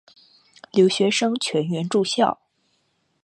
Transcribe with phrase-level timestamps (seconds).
[0.71, 2.39] 留学生全员住校。